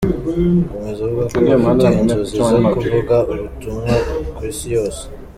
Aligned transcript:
Akomeza 0.69 0.99
avuga 1.05 1.23
ko 1.31 1.37
bafite 1.47 1.87
inzozi 2.01 2.35
zo 2.55 2.57
kuvuga 2.73 3.15
ubutumwa 3.33 3.93
ku 4.35 4.41
Isi 4.51 4.67
yose. 4.75 5.01